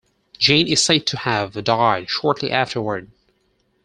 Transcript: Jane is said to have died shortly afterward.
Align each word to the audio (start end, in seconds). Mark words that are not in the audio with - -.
Jane 0.39 0.65
is 0.67 0.81
said 0.81 1.05
to 1.05 1.15
have 1.17 1.63
died 1.63 2.09
shortly 2.09 2.49
afterward. 2.49 3.11